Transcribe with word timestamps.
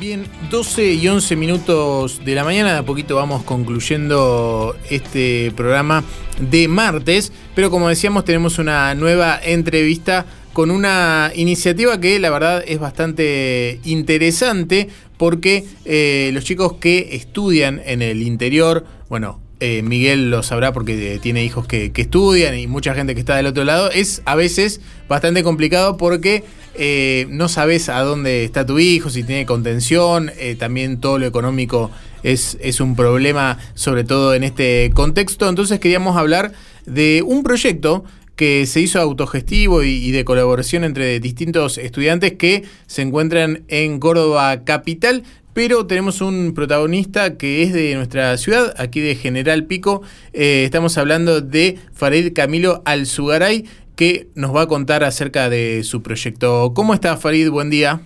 Bien, 0.00 0.26
12 0.50 0.94
y 0.94 1.08
11 1.08 1.36
minutos 1.36 2.24
de 2.24 2.34
la 2.34 2.42
mañana, 2.42 2.72
de 2.72 2.78
a 2.78 2.82
poquito 2.82 3.16
vamos 3.16 3.42
concluyendo 3.42 4.74
este 4.88 5.52
programa 5.54 6.02
de 6.40 6.68
martes, 6.68 7.30
pero 7.54 7.70
como 7.70 7.86
decíamos 7.86 8.24
tenemos 8.24 8.58
una 8.58 8.94
nueva 8.94 9.38
entrevista 9.44 10.24
con 10.54 10.70
una 10.70 11.32
iniciativa 11.34 12.00
que 12.00 12.18
la 12.18 12.30
verdad 12.30 12.64
es 12.66 12.78
bastante 12.78 13.78
interesante 13.84 14.88
porque 15.18 15.66
eh, 15.84 16.30
los 16.32 16.44
chicos 16.44 16.76
que 16.80 17.10
estudian 17.12 17.82
en 17.84 18.00
el 18.00 18.22
interior, 18.22 18.86
bueno, 19.10 19.42
eh, 19.60 19.82
Miguel 19.82 20.30
lo 20.30 20.42
sabrá 20.42 20.72
porque 20.72 21.18
tiene 21.20 21.44
hijos 21.44 21.66
que 21.66 21.92
estudian 21.94 22.58
y 22.58 22.66
mucha 22.66 22.94
gente 22.94 23.12
que 23.12 23.20
está 23.20 23.36
del 23.36 23.48
otro 23.48 23.64
lado, 23.64 23.90
es 23.90 24.22
a 24.24 24.34
veces 24.34 24.80
bastante 25.10 25.42
complicado 25.42 25.98
porque 25.98 26.42
eh, 26.74 27.26
no 27.30 27.48
sabes 27.48 27.88
a 27.88 28.00
dónde 28.00 28.44
está 28.44 28.64
tu 28.64 28.78
hijo, 28.78 29.10
si 29.10 29.22
tiene 29.22 29.46
contención, 29.46 30.30
eh, 30.38 30.56
también 30.58 31.00
todo 31.00 31.18
lo 31.18 31.26
económico 31.26 31.90
es, 32.22 32.80
un 32.80 32.96
problema, 32.96 33.58
sobre 33.74 34.04
todo 34.04 34.34
en 34.34 34.44
este 34.44 34.90
contexto. 34.94 35.48
Entonces 35.48 35.80
queríamos 35.80 36.16
hablar 36.16 36.52
de 36.86 37.22
un 37.26 37.42
proyecto 37.42 38.04
que 38.36 38.66
se 38.66 38.80
hizo 38.80 39.00
autogestivo 39.00 39.82
y, 39.82 39.88
y, 39.90 40.12
de 40.12 40.24
colaboración 40.24 40.84
entre 40.84 41.20
distintos 41.20 41.76
estudiantes 41.76 42.32
que 42.32 42.64
se 42.86 43.02
encuentran 43.02 43.64
en 43.68 43.98
Córdoba 44.00 44.64
Capital. 44.64 45.24
Pero 45.52 45.84
tenemos 45.86 46.20
un 46.20 46.52
protagonista 46.54 47.36
que 47.36 47.64
es 47.64 47.72
de 47.72 47.96
nuestra 47.96 48.36
ciudad, 48.38 48.72
aquí 48.78 49.00
de 49.00 49.16
General 49.16 49.64
Pico. 49.64 50.02
Eh, 50.32 50.62
estamos 50.64 50.96
hablando 50.96 51.40
de 51.40 51.76
Farid 51.92 52.32
Camilo 52.32 52.82
Alzugaray, 52.84 53.64
que 54.00 54.28
nos 54.34 54.56
va 54.56 54.62
a 54.62 54.66
contar 54.66 55.04
acerca 55.04 55.50
de 55.50 55.82
su 55.82 56.02
proyecto. 56.02 56.72
¿Cómo 56.74 56.94
está 56.94 57.18
Farid? 57.18 57.50
Buen 57.50 57.68
día. 57.68 58.00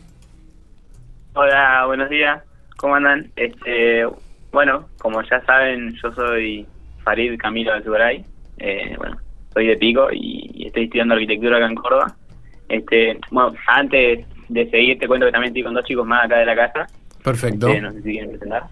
Hola, 1.34 1.84
buenos 1.86 2.10
días. 2.10 2.42
¿Cómo 2.78 2.96
andan? 2.96 3.30
Este, 3.36 4.04
bueno, 4.50 4.88
como 4.98 5.22
ya 5.22 5.40
saben, 5.44 5.94
yo 6.02 6.12
soy 6.14 6.66
Farid 7.04 7.38
Camilo 7.38 7.72
Alzugaray. 7.72 8.24
Eh, 8.58 8.96
bueno, 8.98 9.18
soy 9.52 9.68
de 9.68 9.76
Pico 9.76 10.08
y, 10.10 10.50
y, 10.52 10.66
estoy 10.66 10.86
estudiando 10.86 11.14
arquitectura 11.14 11.58
acá 11.58 11.66
en 11.66 11.74
Córdoba. 11.76 12.16
Este, 12.68 13.16
bueno, 13.30 13.54
antes 13.68 14.26
de 14.48 14.70
seguir 14.70 14.98
te 14.98 15.06
cuento 15.06 15.26
que 15.26 15.32
también 15.32 15.52
estoy 15.52 15.62
con 15.62 15.74
dos 15.74 15.84
chicos 15.84 16.04
más 16.04 16.24
acá 16.24 16.38
de 16.38 16.46
la 16.46 16.56
casa. 16.56 16.88
Perfecto. 17.22 17.68
Este, 17.68 17.80
no 17.80 17.92
sé 17.92 18.02
si 18.02 18.10
quieren 18.10 18.30
presentar. 18.30 18.64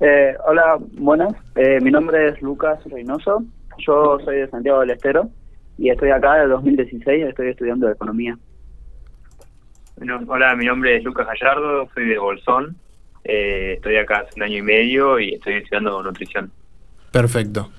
Eh, 0.00 0.34
hola, 0.46 0.78
buenas. 0.92 1.34
Eh, 1.56 1.80
mi 1.82 1.90
nombre 1.90 2.28
es 2.28 2.40
Lucas 2.40 2.82
Reynoso. 2.86 3.44
Yo 3.86 4.18
soy 4.24 4.36
de 4.38 4.48
Santiago 4.48 4.80
del 4.80 4.92
Estero 4.92 5.28
y 5.80 5.88
estoy 5.88 6.10
acá 6.10 6.34
desde 6.34 6.48
2016, 6.50 7.24
estoy 7.26 7.48
estudiando 7.48 7.90
economía. 7.90 8.36
Bueno, 9.96 10.20
hola, 10.28 10.54
mi 10.54 10.66
nombre 10.66 10.96
es 10.96 11.04
Lucas 11.04 11.26
Gallardo, 11.26 11.88
soy 11.94 12.06
de 12.06 12.18
Bolsón, 12.18 12.76
eh, 13.24 13.74
estoy 13.76 13.96
acá 13.96 14.18
hace 14.18 14.34
un 14.36 14.42
año 14.42 14.58
y 14.58 14.62
medio 14.62 15.18
y 15.18 15.32
estoy 15.34 15.54
estudiando 15.54 16.02
nutrición. 16.02 16.52
Perfecto. 17.10 17.70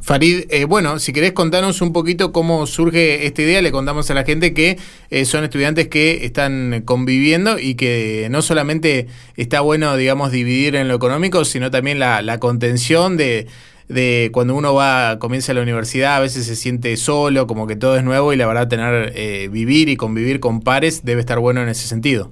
Farid, 0.00 0.46
eh, 0.50 0.64
bueno, 0.64 0.98
si 0.98 1.12
querés 1.12 1.32
contarnos 1.32 1.82
un 1.82 1.92
poquito 1.92 2.32
cómo 2.32 2.66
surge 2.66 3.26
esta 3.26 3.42
idea, 3.42 3.62
le 3.62 3.70
contamos 3.70 4.10
a 4.10 4.14
la 4.14 4.24
gente 4.24 4.52
que 4.52 4.78
eh, 5.10 5.24
son 5.24 5.44
estudiantes 5.44 5.86
que 5.86 6.24
están 6.24 6.82
conviviendo 6.84 7.60
y 7.60 7.76
que 7.76 8.26
no 8.30 8.42
solamente 8.42 9.06
está 9.36 9.60
bueno, 9.60 9.96
digamos, 9.96 10.32
dividir 10.32 10.74
en 10.74 10.88
lo 10.88 10.94
económico, 10.94 11.44
sino 11.44 11.70
también 11.70 12.00
la, 12.00 12.22
la 12.22 12.40
contención 12.40 13.16
de, 13.16 13.46
de 13.88 14.30
cuando 14.32 14.54
uno 14.54 14.74
va, 14.74 15.18
comienza 15.18 15.54
la 15.54 15.62
universidad, 15.62 16.16
a 16.16 16.20
veces 16.20 16.46
se 16.46 16.56
siente 16.56 16.96
solo, 16.96 17.46
como 17.46 17.66
que 17.66 17.76
todo 17.76 17.96
es 17.96 18.04
nuevo 18.04 18.32
y 18.32 18.36
la 18.36 18.46
verdad 18.46 18.68
tener, 18.68 19.12
eh, 19.14 19.48
vivir 19.48 19.88
y 19.88 19.96
convivir 19.96 20.40
con 20.40 20.60
pares 20.60 21.04
debe 21.04 21.20
estar 21.20 21.38
bueno 21.38 21.62
en 21.62 21.68
ese 21.68 21.86
sentido. 21.86 22.30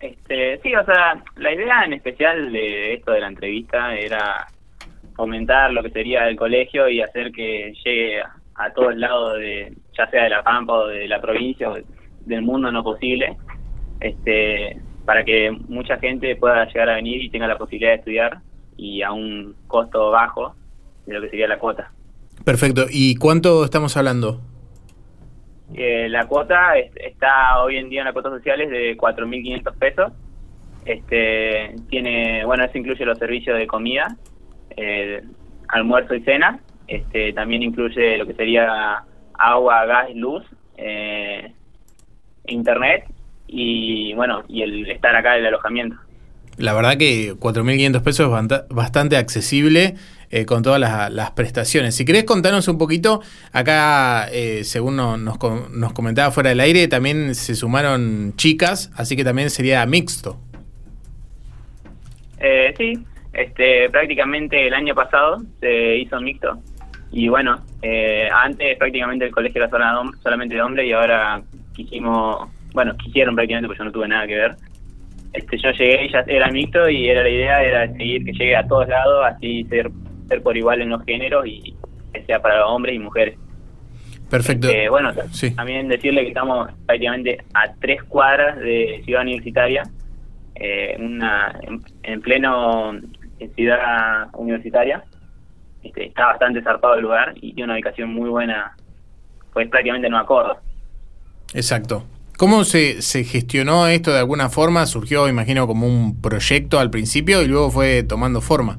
Este, 0.00 0.58
sí, 0.62 0.74
o 0.74 0.84
sea, 0.84 1.22
la 1.36 1.52
idea 1.52 1.84
en 1.84 1.92
especial 1.92 2.52
de 2.52 2.94
esto 2.94 3.12
de 3.12 3.20
la 3.20 3.28
entrevista 3.28 3.94
era 3.94 4.46
aumentar 5.16 5.72
lo 5.72 5.82
que 5.82 5.90
sería 5.90 6.28
el 6.28 6.36
colegio 6.36 6.88
y 6.88 7.00
hacer 7.00 7.32
que 7.32 7.72
llegue 7.84 8.20
a, 8.20 8.36
a 8.56 8.72
todos 8.72 8.96
lados, 8.96 9.38
de 9.38 9.72
ya 9.96 10.08
sea 10.10 10.24
de 10.24 10.30
la 10.30 10.42
Pampa 10.42 10.72
o 10.72 10.86
de 10.88 11.08
la 11.08 11.20
provincia 11.20 11.70
o 11.70 11.76
del 12.24 12.42
mundo 12.42 12.70
no 12.70 12.82
posible, 12.82 13.36
este, 14.00 14.78
para 15.04 15.24
que 15.24 15.50
mucha 15.68 15.98
gente 15.98 16.36
pueda 16.36 16.66
llegar 16.66 16.90
a 16.90 16.96
venir 16.96 17.22
y 17.22 17.30
tenga 17.30 17.46
la 17.46 17.58
posibilidad 17.58 17.92
de 17.92 17.96
estudiar 17.96 18.38
y 18.76 19.02
a 19.02 19.12
un 19.12 19.54
costo 19.66 20.10
bajo 20.10 20.54
de 21.06 21.14
lo 21.14 21.20
que 21.22 21.30
sería 21.30 21.48
la 21.48 21.58
cuota. 21.58 21.90
Perfecto. 22.44 22.86
¿Y 22.90 23.16
cuánto 23.16 23.64
estamos 23.64 23.96
hablando? 23.96 24.40
Eh, 25.74 26.08
la 26.08 26.26
cuota 26.26 26.76
es, 26.78 26.92
está 26.96 27.62
hoy 27.62 27.76
en 27.76 27.88
día 27.88 28.00
en 28.00 28.06
la 28.06 28.12
cuota 28.12 28.30
social 28.30 28.60
es 28.60 28.70
de 28.70 28.96
4.500 28.96 29.78
pesos. 29.78 30.12
Este 30.84 31.74
tiene, 31.88 32.44
bueno, 32.44 32.64
eso 32.64 32.78
incluye 32.78 33.04
los 33.04 33.18
servicios 33.18 33.58
de 33.58 33.66
comida, 33.66 34.16
eh, 34.76 35.22
almuerzo 35.68 36.14
y 36.14 36.22
cena. 36.22 36.60
Este 36.86 37.32
también 37.32 37.62
incluye 37.62 38.16
lo 38.16 38.26
que 38.26 38.34
sería 38.34 39.02
agua, 39.34 39.84
gas, 39.86 40.14
luz, 40.14 40.44
eh, 40.76 41.52
internet 42.46 43.04
y 43.48 44.12
bueno 44.14 44.42
y 44.48 44.62
el 44.62 44.88
estar 44.88 45.16
acá 45.16 45.36
el 45.36 45.46
alojamiento. 45.46 45.96
La 46.58 46.72
verdad 46.72 46.96
que 46.96 47.34
4.500 47.34 48.02
pesos 48.02 48.50
es 48.50 48.74
bastante 48.74 49.16
accesible 49.16 49.94
eh, 50.30 50.46
con 50.46 50.62
todas 50.62 50.80
las, 50.80 51.30
prestaciones. 51.32 51.94
Si 51.94 52.04
querés 52.04 52.24
contarnos 52.24 52.66
un 52.68 52.78
poquito, 52.78 53.20
acá, 53.52 54.28
eh, 54.32 54.64
según 54.64 54.96
nos, 54.96 55.18
nos, 55.18 55.38
nos, 55.70 55.92
comentaba 55.92 56.30
fuera 56.30 56.50
del 56.50 56.60
aire, 56.60 56.88
también 56.88 57.34
se 57.34 57.54
sumaron 57.54 58.32
chicas, 58.36 58.90
así 58.96 59.16
que 59.16 59.24
también 59.24 59.50
sería 59.50 59.84
mixto. 59.86 60.40
Eh, 62.38 62.74
sí, 62.76 62.98
este, 63.32 63.90
prácticamente 63.90 64.66
el 64.66 64.74
año 64.74 64.94
pasado 64.94 65.42
se 65.60 65.96
hizo 65.96 66.20
mixto. 66.20 66.58
Y 67.12 67.28
bueno, 67.28 67.62
eh, 67.82 68.28
antes 68.32 68.76
prácticamente 68.78 69.26
el 69.26 69.30
colegio 69.30 69.62
era 69.62 69.70
solamente 70.22 70.54
de 70.54 70.62
hombres 70.62 70.86
y 70.86 70.92
ahora 70.92 71.42
quisimos, 71.74 72.48
bueno, 72.72 72.96
quisieron 72.96 73.34
prácticamente, 73.34 73.68
porque 73.68 73.78
yo 73.78 73.84
no 73.84 73.92
tuve 73.92 74.08
nada 74.08 74.26
que 74.26 74.34
ver 74.34 74.56
este, 75.36 75.58
yo 75.58 75.70
llegué 75.70 76.06
y 76.06 76.12
ya 76.12 76.24
era 76.26 76.50
mixto 76.50 76.88
y 76.88 77.08
era 77.08 77.22
la 77.22 77.28
idea 77.28 77.62
era 77.62 77.92
seguir 77.92 78.24
que 78.24 78.32
llegue 78.32 78.56
a 78.56 78.66
todos 78.66 78.88
lados, 78.88 79.24
así 79.26 79.64
ser, 79.64 79.90
ser 80.28 80.42
por 80.42 80.56
igual 80.56 80.82
en 80.82 80.90
los 80.90 81.04
géneros 81.04 81.46
y 81.46 81.74
que 82.12 82.24
sea 82.24 82.40
para 82.40 82.66
hombres 82.66 82.94
y 82.94 82.98
mujeres. 82.98 83.38
Perfecto. 84.30 84.68
Eh, 84.68 84.88
bueno, 84.88 85.12
sí. 85.30 85.54
también 85.54 85.88
decirle 85.88 86.22
que 86.22 86.28
estamos 86.28 86.68
prácticamente 86.84 87.38
a 87.54 87.72
tres 87.74 88.02
cuadras 88.02 88.58
de 88.58 89.02
Ciudad 89.04 89.22
Universitaria, 89.22 89.82
eh, 90.56 90.96
una 90.98 91.56
en, 91.62 91.82
en, 92.02 92.20
pleno 92.20 92.94
en 93.38 93.54
ciudad 93.54 94.28
universitaria. 94.34 95.04
Este, 95.82 96.06
está 96.06 96.26
bastante 96.26 96.62
zarpado 96.62 96.94
el 96.94 97.02
lugar 97.02 97.34
y 97.36 97.52
tiene 97.52 97.64
una 97.64 97.74
ubicación 97.74 98.12
muy 98.12 98.28
buena, 98.28 98.74
pues 99.52 99.68
prácticamente 99.68 100.08
no 100.08 100.18
acorda. 100.18 100.60
Exacto. 101.54 102.04
¿Cómo 102.38 102.64
se, 102.64 103.00
se, 103.00 103.24
gestionó 103.24 103.86
esto 103.86 104.12
de 104.12 104.18
alguna 104.18 104.50
forma? 104.50 104.84
Surgió, 104.84 105.26
imagino, 105.26 105.66
como 105.66 105.86
un 105.86 106.20
proyecto 106.20 106.78
al 106.78 106.90
principio 106.90 107.40
y 107.40 107.48
luego 107.48 107.70
fue 107.70 108.02
tomando 108.02 108.42
forma. 108.42 108.78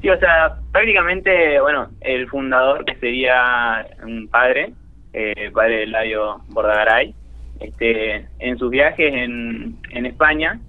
Sí, 0.00 0.08
o 0.08 0.18
sea, 0.18 0.58
prácticamente, 0.70 1.60
bueno, 1.60 1.88
el 2.00 2.28
fundador, 2.28 2.84
que 2.84 2.94
sería 2.96 3.84
un 4.04 4.28
padre, 4.28 4.72
eh, 5.12 5.50
padre 5.52 5.82
Eladio 5.82 6.40
Bordagaray, 6.48 7.14
este, 7.58 8.28
en 8.38 8.58
sus 8.58 8.70
viajes 8.70 9.12
en, 9.12 9.76
en 9.90 10.06
España, 10.06 10.60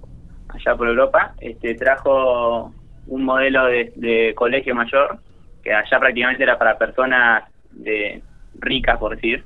allá 0.48 0.76
por 0.76 0.88
Europa, 0.88 1.34
este, 1.40 1.76
trajo 1.76 2.72
un 3.06 3.24
modelo 3.24 3.66
de, 3.66 3.92
de 3.94 4.34
colegio 4.34 4.74
mayor, 4.74 5.18
que 5.62 5.72
allá 5.72 6.00
prácticamente 6.00 6.42
era 6.42 6.58
para 6.58 6.76
personas 6.76 7.44
de 7.70 8.20
ricas, 8.58 8.98
por 8.98 9.14
decir, 9.14 9.44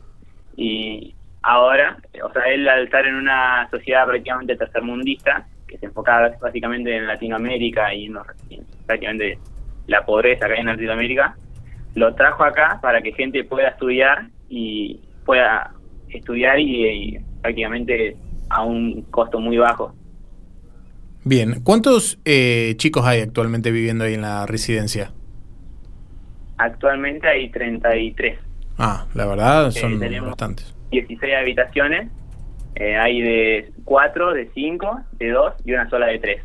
y, 0.56 1.14
ahora, 1.48 1.96
o 2.22 2.30
sea, 2.32 2.42
él 2.52 2.68
al 2.68 2.84
estar 2.84 3.06
en 3.06 3.14
una 3.14 3.68
sociedad 3.70 4.06
prácticamente 4.06 4.54
tercermundista, 4.54 5.46
que 5.66 5.78
se 5.78 5.86
enfocaba 5.86 6.30
básicamente 6.40 6.94
en 6.94 7.06
Latinoamérica 7.06 7.94
y 7.94 8.06
en, 8.06 8.12
los, 8.12 8.26
en 8.50 8.66
prácticamente 8.86 9.38
la 9.86 10.04
pobreza 10.04 10.46
que 10.46 10.54
hay 10.54 10.60
en 10.60 10.66
Latinoamérica, 10.66 11.36
lo 11.94 12.14
trajo 12.14 12.44
acá 12.44 12.78
para 12.82 13.00
que 13.00 13.12
gente 13.12 13.44
pueda 13.44 13.68
estudiar 13.68 14.28
y 14.50 15.00
pueda 15.24 15.72
estudiar 16.10 16.58
y, 16.60 16.86
y 16.86 17.18
prácticamente 17.40 18.14
a 18.50 18.62
un 18.62 19.02
costo 19.10 19.40
muy 19.40 19.56
bajo. 19.56 19.94
Bien, 21.24 21.60
¿cuántos 21.64 22.18
eh, 22.26 22.74
chicos 22.76 23.06
hay 23.06 23.20
actualmente 23.20 23.70
viviendo 23.70 24.04
ahí 24.04 24.14
en 24.14 24.22
la 24.22 24.44
residencia? 24.44 25.12
Actualmente 26.58 27.26
hay 27.26 27.50
33. 27.50 28.38
Ah, 28.76 29.06
la 29.14 29.26
verdad 29.26 29.70
son 29.70 30.02
eh, 30.02 30.20
bastantes. 30.20 30.77
16 30.90 31.34
habitaciones, 31.34 32.08
eh, 32.74 32.96
hay 32.96 33.20
de 33.20 33.72
4, 33.84 34.34
de 34.34 34.50
5, 34.54 35.00
de 35.18 35.30
2 35.30 35.54
y 35.64 35.72
una 35.72 35.88
sola 35.90 36.06
de 36.06 36.18
3. 36.18 36.42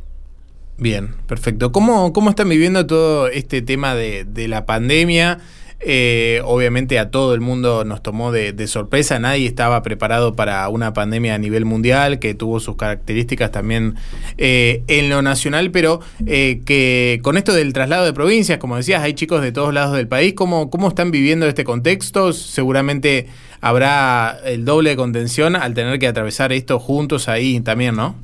Bien, 0.77 1.09
perfecto. 1.27 1.71
¿Cómo, 1.71 2.13
cómo 2.13 2.29
están 2.29 2.49
viviendo 2.49 2.87
todo 2.87 3.27
este 3.27 3.61
tema 3.61 3.93
de, 3.95 4.25
de 4.25 4.47
la 4.47 4.65
pandemia? 4.65 5.39
Eh, 5.85 6.41
obviamente 6.45 6.97
a 6.99 7.11
todo 7.11 7.33
el 7.33 7.41
mundo 7.41 7.83
nos 7.83 8.01
tomó 8.01 8.31
de, 8.31 8.53
sorpresa, 8.67 9.19
nadie 9.19 9.45
estaba 9.45 9.81
preparado 9.83 10.35
para 10.35 10.67
una 10.69 10.93
pandemia 10.93 11.35
a 11.35 11.37
nivel 11.37 11.65
mundial 11.65 12.19
que 12.19 12.33
tuvo 12.33 12.59
sus 12.59 12.77
características 12.77 13.51
también 13.51 13.95
eh, 14.37 14.83
en 14.87 15.09
lo 15.09 15.21
nacional, 15.21 15.71
pero 15.71 15.99
eh, 16.25 16.61
que 16.65 17.19
con 17.23 17.37
esto 17.37 17.53
del 17.53 17.73
traslado 17.73 18.05
de 18.05 18.13
provincias, 18.13 18.57
como 18.57 18.77
decías, 18.77 19.03
hay 19.03 19.13
chicos 19.13 19.41
de 19.41 19.51
todos 19.51 19.73
lados 19.73 19.95
del 19.97 20.07
país, 20.07 20.33
¿cómo, 20.33 20.69
cómo 20.69 20.87
están 20.87 21.11
viviendo 21.11 21.47
este 21.47 21.63
contexto? 21.63 22.31
Seguramente 22.31 23.27
habrá 23.59 24.37
el 24.45 24.65
doble 24.65 24.91
de 24.91 24.95
contención 24.95 25.55
al 25.55 25.73
tener 25.73 25.99
que 25.99 26.07
atravesar 26.07 26.53
esto 26.53 26.79
juntos 26.79 27.27
ahí 27.27 27.59
también, 27.59 27.95
¿no? 27.95 28.15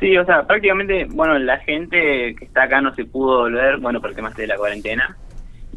Sí, 0.00 0.16
o 0.16 0.24
sea, 0.24 0.46
prácticamente, 0.46 1.06
bueno, 1.10 1.38
la 1.38 1.58
gente 1.58 2.34
que 2.38 2.44
está 2.44 2.62
acá 2.62 2.80
no 2.80 2.94
se 2.94 3.04
pudo 3.04 3.40
volver, 3.40 3.76
bueno, 3.76 4.00
por 4.00 4.10
el 4.10 4.16
tema 4.16 4.30
de 4.30 4.46
la 4.46 4.56
cuarentena. 4.56 5.16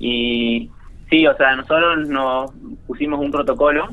Y 0.06 0.70
sí, 1.10 1.26
o 1.26 1.38
sea, 1.38 1.56
nosotros 1.56 2.10
nos 2.10 2.52
pusimos 2.86 3.22
un 3.22 3.32
protocolo 3.32 3.88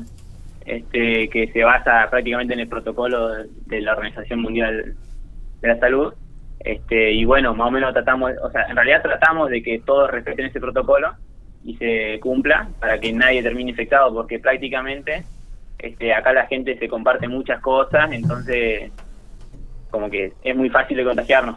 este, 0.65 1.29
que 1.29 1.49
se 1.53 1.63
basa 1.63 2.09
prácticamente 2.09 2.53
en 2.53 2.59
el 2.59 2.67
protocolo 2.67 3.29
de 3.45 3.81
la 3.81 3.93
Organización 3.93 4.41
Mundial 4.41 4.93
de 5.61 5.67
la 5.69 5.79
Salud. 5.79 6.13
Este, 6.59 7.13
y 7.13 7.23
bueno, 7.23 7.55
más 7.55 7.69
o 7.69 7.71
menos 7.71 7.93
tratamos, 7.93 8.33
o 8.43 8.51
sea, 8.51 8.63
en 8.63 8.75
realidad 8.75 9.01
tratamos 9.01 9.49
de 9.49 9.63
que 9.63 9.79
todos 9.79 10.11
respeten 10.11 10.47
ese 10.47 10.59
protocolo 10.59 11.13
y 11.63 11.77
se 11.77 12.19
cumpla 12.19 12.67
para 12.81 12.99
que 12.99 13.13
nadie 13.13 13.41
termine 13.41 13.69
infectado, 13.69 14.13
porque 14.13 14.37
prácticamente 14.37 15.23
este, 15.79 16.13
acá 16.13 16.33
la 16.33 16.45
gente 16.47 16.77
se 16.77 16.89
comparte 16.89 17.29
muchas 17.29 17.61
cosas, 17.61 18.11
entonces 18.11 18.91
como 19.89 20.09
que 20.09 20.33
es 20.43 20.55
muy 20.57 20.69
fácil 20.69 20.97
de 20.97 21.05
contagiarnos. 21.05 21.55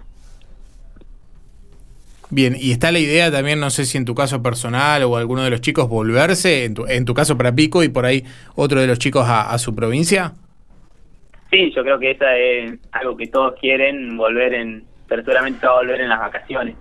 Bien, 2.35 2.57
y 2.59 2.73
está 2.73 2.91
la 2.91 2.99
idea 2.99 3.31
también, 3.31 3.61
no 3.61 3.71
sé 3.71 3.85
si 3.85 3.97
en 3.97 4.05
tu 4.05 4.17
caso 4.17 4.43
personal 4.43 5.05
o 5.05 5.17
alguno 5.17 5.45
de 5.45 5.51
los 5.51 5.61
chicos 5.61 5.89
volverse, 5.89 6.65
en 6.65 6.75
tu, 6.75 6.85
en 6.85 7.05
tu 7.05 7.15
caso 7.15 7.39
para 7.39 7.55
Pico 7.55 7.85
y 7.85 7.89
por 7.89 8.05
ahí 8.05 8.25
otro 8.57 8.81
de 8.81 8.89
los 8.89 8.99
chicos 8.99 9.25
a, 9.29 9.57
su 9.57 9.73
provincia. 9.73 10.33
Sí, 11.53 11.73
yo 11.77 11.85
creo 11.85 11.97
que 12.01 12.11
esa 12.11 12.37
es 12.37 12.77
algo 12.91 13.17
que 13.17 13.29
todos 13.29 13.55
quieren, 13.61 14.17
volver 14.17 14.53
en, 14.53 14.83
pero 15.07 15.23
seguramente 15.23 15.65
va 15.65 15.75
a 15.75 15.77
volver 15.77 16.01
en 16.01 16.09
las 16.09 16.19
vacaciones. 16.19 16.75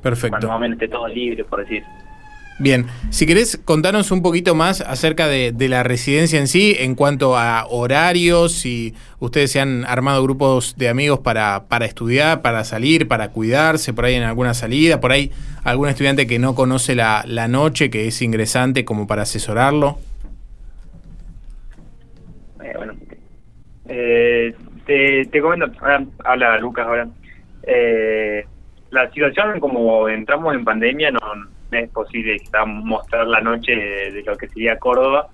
Perfecto. 0.00 0.30
Cuando 0.30 0.46
más 0.46 0.56
o 0.56 0.60
menos 0.60 0.76
esté 0.76 0.86
todo 0.86 1.08
libre, 1.08 1.42
por 1.42 1.58
decir. 1.58 1.82
Bien, 2.62 2.86
si 3.10 3.26
querés 3.26 3.56
contarnos 3.56 4.12
un 4.12 4.22
poquito 4.22 4.54
más 4.54 4.82
acerca 4.82 5.26
de, 5.26 5.52
la 5.68 5.82
residencia 5.82 6.38
en 6.38 6.46
sí, 6.46 6.76
en 6.78 6.94
cuanto 6.94 7.36
a 7.36 7.66
horarios, 7.68 8.52
si 8.52 8.94
ustedes 9.18 9.50
se 9.50 9.58
han 9.58 9.84
armado 9.84 10.22
grupos 10.22 10.76
de 10.78 10.88
amigos 10.88 11.18
para, 11.18 11.64
para 11.68 11.86
estudiar, 11.86 12.40
para 12.40 12.62
salir, 12.62 13.08
para 13.08 13.30
cuidarse, 13.30 13.92
por 13.92 14.04
ahí 14.04 14.14
en 14.14 14.22
alguna 14.22 14.54
salida, 14.54 15.00
por 15.00 15.10
ahí 15.10 15.32
algún 15.64 15.88
estudiante 15.88 16.28
que 16.28 16.38
no 16.38 16.54
conoce 16.54 16.94
la, 16.94 17.24
la 17.26 17.48
noche, 17.48 17.90
que 17.90 18.06
es 18.06 18.22
ingresante, 18.22 18.84
como 18.84 19.08
para 19.08 19.22
asesorarlo. 19.22 19.98
Eh, 22.62 22.74
bueno, 22.76 22.92
eh, 23.88 24.54
te, 24.86 25.26
te 25.26 25.40
comento, 25.40 25.66
habla 26.24 26.58
Lucas 26.58 26.86
ahora. 26.86 27.08
Eh, 27.64 28.46
la 28.90 29.10
situación 29.10 29.58
como 29.58 30.08
entramos 30.08 30.54
en 30.54 30.64
pandemia 30.64 31.10
no 31.10 31.18
es 31.74 31.90
posible 31.90 32.40
mostrar 32.66 33.26
la 33.26 33.40
noche 33.40 33.74
de, 33.74 34.22
lo 34.24 34.36
que 34.36 34.48
sería 34.48 34.78
Córdoba. 34.78 35.28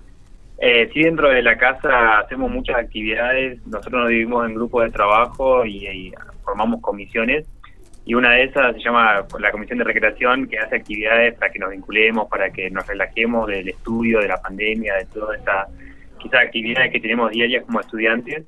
Eh, 0.57 0.89
sí, 0.93 1.03
dentro 1.03 1.29
de 1.29 1.41
la 1.41 1.57
casa 1.57 2.19
hacemos 2.19 2.51
muchas 2.51 2.77
actividades. 2.77 3.65
Nosotros 3.65 4.01
nos 4.01 4.09
dividimos 4.09 4.45
en 4.47 4.55
grupos 4.55 4.83
de 4.85 4.91
trabajo 4.91 5.65
y, 5.65 6.13
formamos 6.43 6.81
comisiones. 6.81 7.45
Y 8.05 8.15
una 8.15 8.31
de 8.31 8.45
esas 8.45 8.75
se 8.75 8.81
llama 8.81 9.25
la 9.39 9.51
Comisión 9.51 9.77
de 9.77 9.83
Recreación, 9.83 10.47
que 10.47 10.57
hace 10.57 10.77
actividades 10.77 11.35
para 11.35 11.51
que 11.51 11.59
nos 11.59 11.69
vinculemos, 11.69 12.27
para 12.27 12.49
que 12.49 12.69
nos 12.71 12.87
relajemos 12.87 13.47
del 13.47 13.69
estudio, 13.69 14.19
de 14.19 14.27
la 14.27 14.41
pandemia, 14.41 14.95
de 14.95 15.05
todas 15.05 15.37
estas 15.37 15.67
quizás 16.17 16.45
actividades 16.45 16.91
que 16.91 16.99
tenemos 16.99 17.31
diarias 17.31 17.63
como 17.65 17.79
estudiantes. 17.79 18.45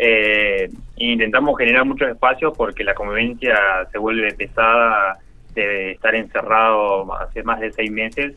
Eh, 0.00 0.70
intentamos 0.96 1.58
generar 1.58 1.84
muchos 1.84 2.08
espacios 2.08 2.56
porque 2.56 2.84
la 2.84 2.94
convivencia 2.94 3.56
se 3.90 3.98
vuelve 3.98 4.32
pesada 4.34 5.18
de 5.60 5.90
estar 5.92 6.14
encerrado 6.14 7.12
hace 7.14 7.42
más 7.42 7.60
de 7.60 7.72
seis 7.72 7.90
meses. 7.90 8.34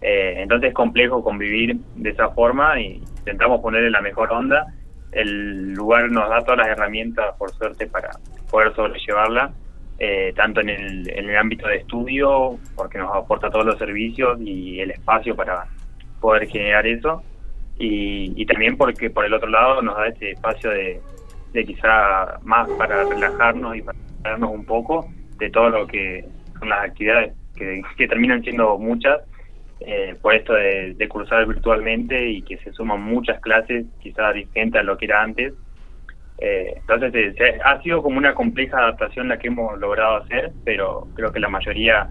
Eh, 0.00 0.34
entonces 0.38 0.70
es 0.70 0.74
complejo 0.74 1.22
convivir 1.22 1.76
de 1.94 2.10
esa 2.10 2.30
forma 2.30 2.80
y 2.80 3.02
intentamos 3.18 3.60
ponerle 3.60 3.90
la 3.90 4.00
mejor 4.00 4.32
onda. 4.32 4.66
El 5.12 5.74
lugar 5.74 6.10
nos 6.10 6.28
da 6.28 6.40
todas 6.40 6.58
las 6.58 6.68
herramientas, 6.68 7.36
por 7.38 7.50
suerte, 7.52 7.86
para 7.86 8.10
poder 8.50 8.74
sobrellevarla, 8.74 9.52
eh, 9.98 10.32
tanto 10.34 10.60
en 10.60 10.70
el, 10.70 11.36
ámbito 11.36 11.68
de 11.68 11.76
estudio, 11.76 12.58
porque 12.74 12.98
nos 12.98 13.14
aporta 13.14 13.50
todos 13.50 13.66
los 13.66 13.78
servicios 13.78 14.40
y 14.40 14.80
el 14.80 14.90
espacio 14.90 15.36
para 15.36 15.66
poder 16.20 16.48
generar 16.48 16.86
eso, 16.86 17.22
y, 17.78 18.32
y 18.40 18.46
también 18.46 18.76
porque 18.76 19.10
por 19.10 19.24
el 19.24 19.34
otro 19.34 19.48
lado 19.48 19.82
nos 19.82 19.96
da 19.96 20.08
ese 20.08 20.32
espacio 20.32 20.70
de, 20.70 21.00
quizá 21.64 22.38
más 22.42 22.68
para 22.70 23.04
relajarnos 23.04 23.76
y 23.76 23.82
para 23.82 24.36
un 24.46 24.64
poco 24.64 25.08
de 25.38 25.50
todo 25.50 25.68
lo 25.68 25.86
que 25.86 26.24
las 26.68 26.84
actividades 26.84 27.34
que, 27.54 28.08
terminan 28.08 28.42
siendo 28.42 28.78
muchas 28.78 29.20
eh, 29.80 30.14
por 30.20 30.34
esto 30.34 30.54
de, 30.54 31.08
cursar 31.08 31.46
virtualmente 31.46 32.30
y 32.30 32.42
que 32.42 32.56
se 32.58 32.72
suman 32.72 33.02
muchas 33.02 33.40
clases, 33.40 33.86
quizás 34.00 34.34
diferentes 34.34 34.80
a 34.80 34.84
lo 34.84 34.96
que 34.96 35.06
era 35.06 35.22
antes. 35.22 35.52
Eh, 36.38 36.74
entonces 36.76 37.12
eh, 37.14 37.58
ha 37.64 37.80
sido 37.82 38.02
como 38.02 38.18
una 38.18 38.34
compleja 38.34 38.78
adaptación 38.78 39.28
la 39.28 39.38
que 39.38 39.48
hemos 39.48 39.78
logrado 39.78 40.16
hacer, 40.16 40.52
pero 40.64 41.06
creo 41.14 41.32
que 41.32 41.40
la 41.40 41.48
mayoría 41.48 42.10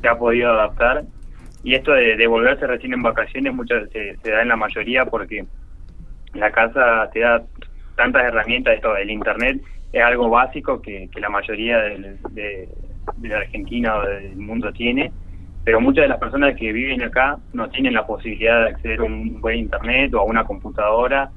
se 0.00 0.08
ha 0.08 0.18
podido 0.18 0.50
adaptar. 0.50 1.04
Y 1.62 1.74
esto 1.74 1.92
de, 1.92 2.26
volverse 2.26 2.66
recién 2.66 2.94
en 2.94 3.02
vacaciones 3.02 3.54
muchas 3.54 3.90
se, 3.90 4.16
da 4.30 4.42
en 4.42 4.48
la 4.48 4.56
mayoría 4.56 5.04
porque 5.04 5.44
la 6.32 6.50
casa 6.50 7.10
te 7.12 7.20
da 7.20 7.42
tantas 7.96 8.24
herramientas, 8.24 8.76
esto 8.76 8.96
el 8.96 9.10
internet 9.10 9.60
es 9.92 10.02
algo 10.02 10.30
básico 10.30 10.80
que, 10.80 11.10
la 11.16 11.28
mayoría 11.28 11.78
de, 11.78 12.16
de 12.30 12.68
la 13.22 13.38
Argentina 13.38 13.96
o 13.96 14.02
del 14.02 14.36
mundo 14.36 14.72
tiene, 14.72 15.12
pero 15.64 15.80
muchas 15.80 16.02
de 16.02 16.08
las 16.08 16.18
personas 16.18 16.56
que 16.56 16.72
viven 16.72 17.02
acá 17.02 17.38
no 17.52 17.68
tienen 17.68 17.94
la 17.94 18.06
posibilidad 18.06 18.64
de 18.64 18.70
acceder 18.70 19.00
a 19.00 19.04
un 19.04 19.40
buen 19.40 19.58
internet 19.58 20.12
o 20.14 20.20
a 20.20 20.24
una 20.24 20.44
computadora 20.44 21.30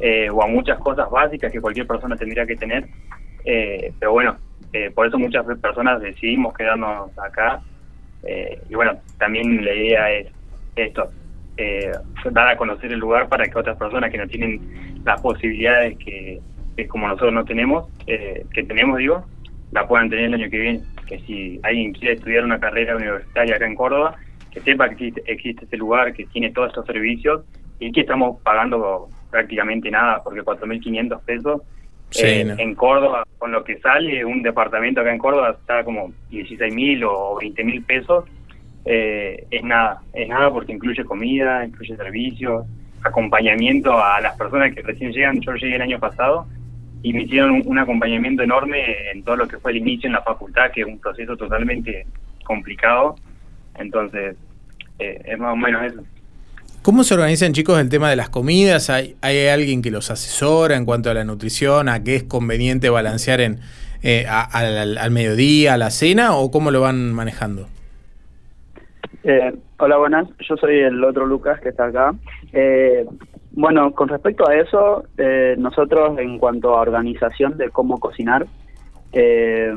eh, 0.00 0.28
o 0.30 0.42
a 0.42 0.46
muchas 0.46 0.78
cosas 0.78 1.10
básicas 1.10 1.52
que 1.52 1.60
cualquier 1.60 1.86
persona 1.86 2.16
tendría 2.16 2.44
que 2.46 2.56
tener. 2.56 2.86
Eh, 3.44 3.92
pero 3.98 4.12
bueno, 4.12 4.36
eh, 4.72 4.90
por 4.90 5.06
eso 5.06 5.18
muchas 5.18 5.44
personas 5.60 6.00
decidimos 6.00 6.54
quedarnos 6.54 7.16
acá. 7.18 7.60
y 8.68 8.74
bueno, 8.74 8.92
también 9.18 9.64
la 9.64 9.74
idea 9.74 10.10
es 10.12 10.28
esto, 10.76 11.10
dar 12.30 12.48
a 12.48 12.56
conocer 12.56 12.92
el 12.92 13.00
lugar 13.00 13.28
para 13.28 13.46
que 13.46 13.58
otras 13.58 13.76
personas 13.76 14.10
que 14.10 14.18
no 14.18 14.28
tienen 14.28 15.02
las 15.04 15.20
posibilidades 15.20 15.98
que, 15.98 16.40
que 16.76 16.86
como 16.86 17.08
nosotros 17.08 17.32
no 17.32 17.44
tenemos, 17.44 17.88
que 18.06 18.62
tenemos, 18.62 18.98
digo, 18.98 19.24
la 19.72 19.86
puedan 19.88 20.08
tener 20.08 20.26
el 20.26 20.34
año 20.34 20.50
que 20.50 20.58
viene 20.58 20.80
que 21.06 21.18
si 21.20 21.60
alguien 21.62 21.92
quiere 21.92 22.14
estudiar 22.14 22.44
una 22.44 22.60
carrera 22.60 22.96
universitaria 22.96 23.56
acá 23.56 23.66
en 23.66 23.74
Córdoba, 23.74 24.16
que 24.50 24.60
sepa 24.60 24.88
que 24.90 25.12
existe, 25.26 25.64
este 25.64 25.76
lugar, 25.76 26.12
que 26.12 26.26
tiene 26.26 26.52
todos 26.52 26.68
estos 26.68 26.86
servicios 26.86 27.42
y 27.78 27.90
que 27.90 28.02
estamos 28.02 28.40
pagando 28.42 29.08
prácticamente 29.30 29.90
nada, 29.90 30.22
porque 30.22 30.42
4.500 30.42 31.20
pesos 31.24 31.62
eh, 32.22 32.54
en 32.58 32.74
Córdoba, 32.74 33.24
con 33.38 33.52
lo 33.52 33.64
que 33.64 33.78
sale 33.78 34.24
un 34.24 34.42
departamento 34.42 35.00
acá 35.00 35.12
en 35.12 35.18
Córdoba 35.18 35.56
está 35.58 35.82
como 35.82 36.12
16.000 36.30 37.04
o 37.08 37.38
20.000 37.40 37.84
pesos, 37.86 38.24
eh, 38.84 39.46
es 39.50 39.64
nada, 39.64 40.02
es 40.12 40.28
nada 40.28 40.50
porque 40.50 40.72
incluye 40.72 41.04
comida, 41.04 41.64
incluye 41.64 41.96
servicios, 41.96 42.66
acompañamiento 43.02 43.98
a 43.98 44.20
las 44.20 44.36
personas 44.36 44.74
que 44.74 44.82
recién 44.82 45.12
llegan, 45.12 45.40
yo 45.40 45.54
llegué 45.54 45.76
el 45.76 45.82
año 45.82 45.98
pasado 45.98 46.46
y 47.02 47.12
me 47.12 47.22
hicieron 47.22 47.62
un, 47.64 47.78
acompañamiento 47.78 48.42
enorme 48.42 49.10
en 49.12 49.22
todo 49.22 49.36
lo 49.36 49.48
que 49.48 49.58
fue 49.58 49.72
el 49.72 49.78
inicio 49.78 50.06
en 50.06 50.14
la 50.14 50.22
facultad, 50.22 50.70
que 50.70 50.82
es 50.82 50.86
un 50.86 50.98
proceso 50.98 51.36
totalmente 51.36 52.06
complicado. 52.44 53.16
Entonces, 53.76 54.36
eh, 54.98 55.20
es 55.24 55.38
más 55.38 55.52
o 55.52 55.56
menos 55.56 55.82
eso. 55.84 56.02
¿Cómo 56.82 57.04
se 57.04 57.14
organizan, 57.14 57.52
chicos, 57.52 57.80
el 57.80 57.88
tema 57.88 58.10
de 58.10 58.16
las 58.16 58.28
comidas? 58.28 58.90
¿Hay, 58.90 59.16
¿Hay 59.20 59.46
alguien 59.46 59.82
que 59.82 59.90
los 59.90 60.10
asesora 60.10 60.76
en 60.76 60.84
cuanto 60.84 61.10
a 61.10 61.14
la 61.14 61.24
nutrición, 61.24 61.88
a 61.88 62.02
qué 62.02 62.16
es 62.16 62.22
conveniente 62.24 62.90
balancear 62.90 63.40
en, 63.40 63.60
eh, 64.02 64.26
al, 64.26 65.10
mediodía, 65.12 65.74
a 65.74 65.78
la 65.78 65.90
cena, 65.90 66.34
o 66.34 66.50
cómo 66.50 66.72
lo 66.72 66.80
van 66.80 67.12
manejando? 67.12 67.68
Eh, 69.22 69.54
hola, 69.78 69.96
buenas. 69.96 70.28
Yo 70.48 70.56
soy 70.56 70.80
el 70.80 71.02
otro 71.04 71.24
Lucas 71.24 71.60
que 71.60 71.68
está 71.68 71.86
acá. 71.86 72.12
Eh, 72.52 73.06
bueno, 73.54 73.92
con 73.92 74.08
respecto 74.08 74.48
a 74.48 74.54
eso, 74.54 75.04
eh, 75.18 75.54
nosotros 75.58 76.18
en 76.18 76.38
cuanto 76.38 76.76
a 76.76 76.80
organización 76.80 77.56
de 77.58 77.70
cómo 77.70 78.00
cocinar, 78.00 78.46
eh, 79.12 79.72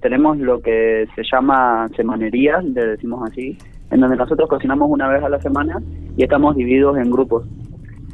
tenemos 0.00 0.36
lo 0.38 0.60
que 0.60 1.06
se 1.14 1.22
llama 1.30 1.88
semanería, 1.96 2.60
le 2.60 2.86
decimos 2.86 3.30
así, 3.30 3.56
en 3.90 4.00
donde 4.00 4.16
nosotros 4.16 4.48
cocinamos 4.48 4.90
una 4.90 5.08
vez 5.08 5.22
a 5.22 5.28
la 5.28 5.40
semana 5.40 5.80
y 6.16 6.24
estamos 6.24 6.56
divididos 6.56 6.98
en 6.98 7.10
grupos. 7.10 7.46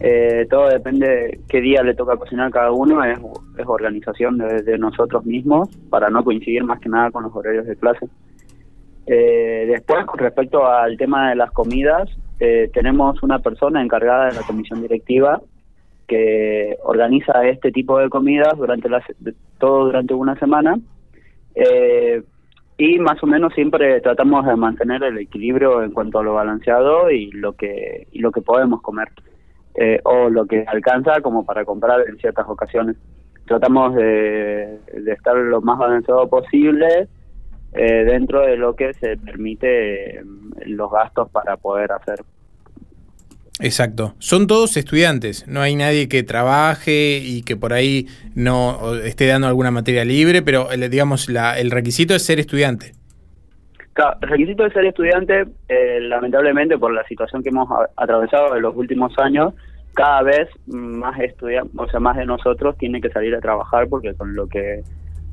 Eh, 0.01 0.47
todo 0.49 0.69
depende 0.69 1.41
qué 1.49 1.61
día 1.61 1.83
le 1.83 1.95
toca 1.95 2.17
cocinar 2.17 2.53
cada 2.53 2.71
uno, 2.71 3.03
es, 3.03 3.19
organización 3.67 4.39
de, 4.39 4.79
nosotros 4.79 5.25
mismos 5.25 5.69
para 5.91 6.09
no 6.09 6.23
coincidir 6.23 6.63
más 6.63 6.79
que 6.79 6.89
nada 6.89 7.11
con 7.11 7.25
los 7.25 7.35
horarios 7.35 7.67
de 7.67 7.77
clase. 7.77 8.07
Eh, 9.07 9.67
después, 9.69 10.05
con 10.05 10.19
respecto 10.19 10.67
al 10.67 10.97
tema 10.97 11.31
de 11.31 11.37
las 11.37 11.51
comidas, 11.51 12.09
eh, 12.41 12.71
tenemos 12.73 13.23
una 13.23 13.41
persona 13.41 13.83
encargada 13.83 14.27
de 14.27 14.35
la 14.35 14.43
comisión 14.43 14.81
directiva 14.81 15.41
que 16.07 16.77
organiza 16.85 17.47
este 17.47 17.71
tipo 17.71 17.99
de 17.99 18.09
comidas 18.09 18.57
durante 18.57 18.89
todo 19.59 19.87
durante 19.87 20.15
una 20.15 20.39
semana. 20.39 20.79
Eh, 21.55 22.23
y 22.79 22.99
más 23.01 23.23
o 23.23 23.27
menos 23.27 23.53
siempre 23.55 24.01
tratamos 24.01 24.47
de 24.47 24.55
mantener 24.55 25.03
el 25.03 25.19
equilibrio 25.19 25.83
en 25.83 25.91
cuanto 25.91 26.21
a 26.21 26.23
lo 26.23 26.35
balanceado 26.35 27.11
y 27.11 27.31
lo 27.33 27.55
que 27.55 28.07
lo 28.13 28.31
que 28.31 28.41
podemos 28.41 28.81
comer 28.81 29.09
eh, 29.75 30.01
o 30.05 30.31
lo 30.31 30.47
que 30.47 30.65
alcanza 30.67 31.21
como 31.21 31.45
para 31.45 31.65
comprar 31.65 32.09
en 32.09 32.17
ciertas 32.19 32.47
ocasiones. 32.49 32.97
Tratamos 33.47 33.95
de 33.95 34.79
estar 35.07 35.37
lo 35.37 35.61
más 35.61 35.79
balanceado 35.79 36.29
posible 36.29 37.09
eh, 37.73 38.05
dentro 38.05 38.43
de 38.43 38.57
lo 38.57 38.75
que 38.75 38.95
se 38.95 39.17
permite 39.17 40.23
los 40.67 40.91
gastos 40.91 41.31
para 41.31 41.57
poder 41.57 41.93
hacer 41.93 42.21
Exacto. 43.61 44.15
Son 44.19 44.47
todos 44.47 44.77
estudiantes. 44.77 45.47
No 45.49 45.61
hay 45.61 45.75
nadie 45.75 46.09
que 46.09 46.23
trabaje 46.23 47.19
y 47.23 47.43
que 47.43 47.57
por 47.57 47.73
ahí 47.73 48.07
no 48.35 48.95
esté 48.95 49.27
dando 49.27 49.49
alguna 49.49 49.71
materia 49.71 50.05
libre, 50.05 50.43
pero 50.43 50.69
digamos, 50.91 51.29
la, 51.29 51.59
el 51.59 51.71
requisito 51.71 52.15
es 52.15 52.25
ser 52.25 52.39
estudiante. 52.39 52.93
el 54.21 54.29
requisito 54.29 54.63
de 54.63 54.71
ser 54.71 54.85
estudiante, 54.85 55.47
eh, 55.69 55.99
lamentablemente 56.01 56.79
por 56.79 56.93
la 56.93 57.05
situación 57.05 57.43
que 57.43 57.49
hemos 57.49 57.69
atravesado 57.97 58.55
en 58.55 58.63
los 58.63 58.77
últimos 58.77 59.13
años, 59.19 59.55
cada 59.95 60.23
vez 60.23 60.49
más 60.67 61.19
estudiantes, 61.19 61.75
o 61.77 61.89
sea, 61.89 61.99
más 61.99 62.17
de 62.17 62.27
nosotros 62.27 62.79
tienen 62.79 63.03
que 63.03 63.11
salir 63.11 63.35
a 63.35 63.41
trabajar 63.41 63.89
porque 63.89 64.15
con 64.15 64.37
lo 64.37 64.47
que, 64.47 64.85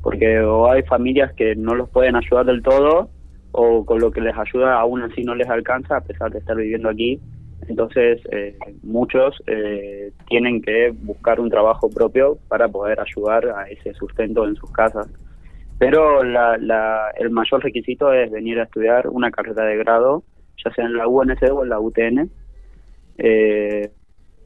porque 0.06 0.38
o 0.38 0.70
hay 0.70 0.84
familias 0.84 1.32
que 1.34 1.56
no 1.56 1.74
los 1.74 1.90
pueden 1.90 2.14
ayudar 2.14 2.46
del 2.46 2.62
todo 2.62 3.10
o 3.50 3.84
con 3.84 3.98
lo 3.98 4.12
que 4.12 4.20
les 4.20 4.38
ayuda 4.38 4.78
aún 4.78 5.02
así 5.02 5.24
no 5.24 5.34
les 5.34 5.48
alcanza 5.48 5.96
a 5.96 6.00
pesar 6.00 6.30
de 6.30 6.38
estar 6.38 6.56
viviendo 6.56 6.88
aquí 6.88 7.20
entonces, 7.68 8.20
eh, 8.30 8.56
muchos 8.82 9.42
eh, 9.46 10.12
tienen 10.28 10.62
que 10.62 10.90
buscar 10.90 11.40
un 11.40 11.50
trabajo 11.50 11.90
propio 11.90 12.38
para 12.48 12.68
poder 12.68 13.00
ayudar 13.00 13.46
a 13.48 13.68
ese 13.68 13.92
sustento 13.94 14.46
en 14.46 14.54
sus 14.54 14.70
casas. 14.70 15.08
Pero 15.78 16.22
la, 16.22 17.10
el 17.18 17.30
mayor 17.30 17.64
requisito 17.64 18.12
es 18.12 18.30
venir 18.30 18.60
a 18.60 18.64
estudiar 18.64 19.08
una 19.08 19.30
carrera 19.30 19.64
de 19.64 19.76
grado, 19.78 20.22
ya 20.64 20.72
sea 20.72 20.84
en 20.84 20.96
la 20.96 21.08
UNC 21.08 21.42
o 21.52 21.64
en 21.64 21.68
la 21.68 21.80
UTN, 21.80 22.30
eh, 23.18 23.90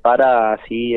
para 0.03 0.55
así 0.55 0.95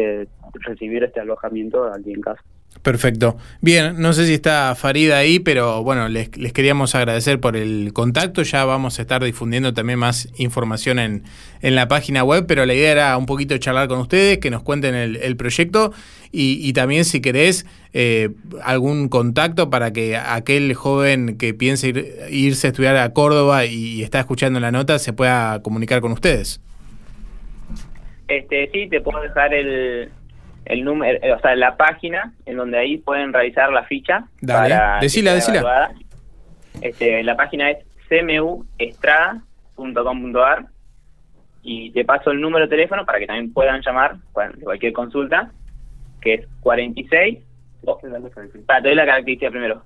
recibir 0.53 1.03
este 1.03 1.19
alojamiento 1.19 1.91
allí 1.91 2.13
en 2.13 2.21
casa. 2.21 2.41
Perfecto. 2.81 3.37
Bien, 3.61 3.95
no 3.97 4.11
sé 4.11 4.25
si 4.25 4.33
está 4.33 4.75
Farida 4.75 5.17
ahí, 5.17 5.39
pero 5.39 5.83
bueno, 5.83 6.09
les, 6.09 6.29
queríamos 6.29 6.95
agradecer 6.95 7.39
por 7.39 7.55
el 7.55 7.93
contacto. 7.93 8.43
Ya 8.43 8.65
vamos 8.65 8.99
a 8.99 9.03
estar 9.03 9.23
difundiendo 9.23 9.73
también 9.73 9.99
más 9.99 10.27
información 10.35 10.99
en, 10.99 11.23
en 11.61 11.75
la 11.75 11.87
página 11.87 12.25
web, 12.25 12.45
pero 12.45 12.65
la 12.65 12.73
idea 12.73 12.91
era 12.91 13.17
un 13.17 13.25
poquito 13.25 13.57
charlar 13.57 13.87
con 13.87 13.99
ustedes, 13.99 14.39
que 14.39 14.51
nos 14.51 14.63
cuenten 14.63 14.95
el, 14.95 15.35
proyecto 15.37 15.93
y, 16.29 16.73
también 16.73 17.05
si 17.05 17.21
querés 17.21 17.65
eh, 17.93 18.31
algún 18.61 19.07
contacto 19.07 19.69
para 19.69 19.93
que 19.93 20.17
aquel 20.17 20.73
joven 20.73 21.37
que 21.37 21.53
piense 21.53 21.93
irse 22.29 22.67
a 22.67 22.69
estudiar 22.71 22.97
a 22.97 23.13
Córdoba 23.13 23.65
y, 23.65 24.03
está 24.03 24.19
escuchando 24.19 24.59
la 24.59 24.71
nota 24.71 24.99
se 24.99 25.13
pueda 25.13 25.61
comunicar 25.61 26.01
con 26.01 26.11
ustedes. 26.11 26.59
Este, 28.27 28.69
sí, 28.73 28.87
te 28.89 28.99
puedo 28.99 29.21
dejar 29.21 29.53
el, 29.53 30.09
el 30.65 30.83
número, 30.83 31.19
o 31.35 31.39
sea, 31.39 31.55
la 31.55 31.77
página 31.77 32.33
en 32.45 32.57
donde 32.57 32.77
ahí 32.77 32.97
pueden 32.97 33.31
realizar 33.33 33.71
la 33.71 33.83
ficha. 33.83 34.25
Dale, 34.41 34.75
decila, 35.01 35.33
decila. 35.33 35.91
Este, 36.81 37.23
la 37.23 37.35
página 37.35 37.71
es 37.71 37.79
cmuestrada.com.ar 38.09 40.65
y 41.61 41.91
te 41.91 42.03
paso 42.03 42.31
el 42.31 42.41
número 42.41 42.65
de 42.65 42.69
teléfono 42.69 43.05
para 43.05 43.19
que 43.19 43.27
también 43.27 43.53
puedan 43.53 43.81
llamar 43.81 44.17
de 44.17 44.63
cualquier 44.63 44.93
consulta, 44.93 45.51
que 46.21 46.33
es 46.35 46.47
46. 46.61 47.39
Oh, 47.85 47.99
para, 48.65 48.81
te 48.81 48.87
doy 48.87 48.95
la 48.95 49.05
característica 49.05 49.51
primero. 49.51 49.83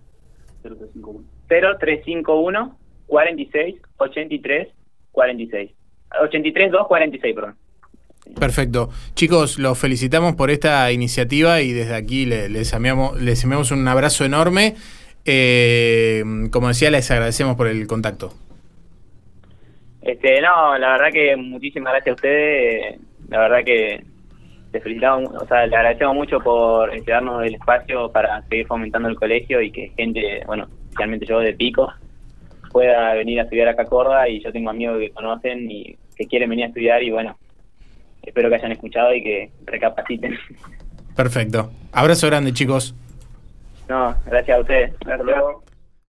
0351. 0.63 1.25
0351 1.47 2.77
46 3.07 3.81
83 3.97 4.67
46. 5.11 5.71
83 6.21 6.71
2 6.71 6.87
46, 6.87 7.35
perdón. 7.35 7.57
Perfecto. 8.39 8.89
Chicos, 9.15 9.59
los 9.59 9.77
felicitamos 9.77 10.35
por 10.35 10.51
esta 10.51 10.91
iniciativa 10.91 11.61
y 11.61 11.73
desde 11.73 11.95
aquí 11.95 12.25
les, 12.25 12.73
enviamos, 12.73 13.21
les 13.21 13.43
enviamos 13.43 13.71
un 13.71 13.87
abrazo 13.87 14.25
enorme. 14.25 14.75
Eh, 15.25 16.23
como 16.51 16.69
decía, 16.69 16.89
les 16.91 17.09
agradecemos 17.11 17.55
por 17.55 17.67
el 17.67 17.85
contacto. 17.87 18.33
Este, 20.01 20.39
no, 20.41 20.77
la 20.77 20.91
verdad 20.93 21.11
que 21.11 21.35
muchísimas 21.35 21.93
gracias 21.93 22.13
a 22.13 22.15
ustedes. 22.15 22.99
La 23.27 23.39
verdad 23.39 23.63
que 23.65 24.03
les 24.71 24.83
felicitamos, 24.83 25.29
o 25.33 25.45
sea, 25.47 25.67
le 25.67 25.75
agradecemos 25.75 26.15
mucho 26.15 26.39
por 26.39 26.91
darnos 27.05 27.43
el 27.43 27.55
espacio 27.55 28.09
para 28.11 28.41
seguir 28.43 28.67
fomentando 28.67 29.09
el 29.09 29.15
colegio 29.15 29.61
y 29.61 29.71
que 29.71 29.91
gente, 29.97 30.43
bueno, 30.45 30.67
especialmente 30.85 31.25
yo 31.25 31.39
de 31.39 31.53
Pico, 31.53 31.91
pueda 32.71 33.13
venir 33.15 33.39
a 33.39 33.43
estudiar 33.43 33.67
acá 33.69 33.83
a 33.83 33.85
Córdoba 33.85 34.29
y 34.29 34.41
yo 34.41 34.51
tengo 34.51 34.69
amigos 34.69 34.99
que 34.99 35.09
conocen 35.09 35.69
y 35.69 35.97
que 36.15 36.25
quieren 36.25 36.49
venir 36.49 36.65
a 36.65 36.67
estudiar 36.69 37.03
y 37.03 37.11
bueno, 37.11 37.37
espero 38.27 38.49
que 38.49 38.55
hayan 38.55 38.71
escuchado 38.71 39.13
y 39.13 39.23
que 39.23 39.51
recapaciten. 39.65 40.37
Perfecto. 41.15 41.71
Abrazo 41.91 42.27
grande, 42.27 42.53
chicos. 42.53 42.93
No, 43.89 44.15
gracias 44.25 44.57
a 44.57 44.61
ustedes. 44.61 44.93
Hasta 45.01 45.23
luego. 45.23 45.63